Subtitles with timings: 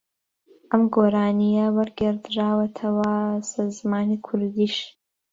[0.69, 3.11] ئەم گۆرانییە وەرگێڕاوەتەوە
[3.49, 4.75] سەر زمانی کوردیش